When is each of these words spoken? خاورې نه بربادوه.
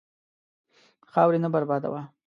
خاورې 1.11 1.37
نه 1.43 1.49
بربادوه. 1.53 2.01